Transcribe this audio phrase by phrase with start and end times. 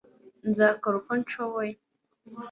[0.49, 1.73] nzakora uko nshoboye